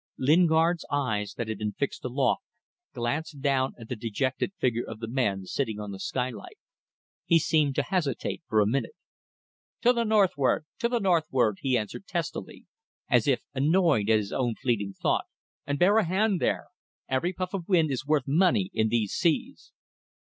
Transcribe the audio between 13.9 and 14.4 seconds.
at his